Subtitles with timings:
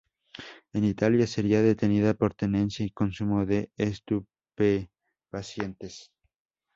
[0.73, 6.09] En Italia sería detenida por tenencia y consumo de estupefacientes.